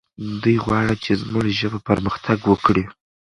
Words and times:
دی 0.43 0.55
غواړي 0.65 0.95
چې 1.03 1.11
زموږ 1.21 1.45
ژبه 1.59 1.79
پرمختګ 1.89 2.37
وکړي. 2.45 2.83